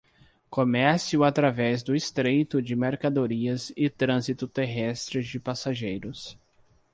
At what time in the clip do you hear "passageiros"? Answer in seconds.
5.39-6.35